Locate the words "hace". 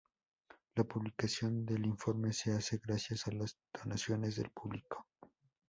2.53-2.79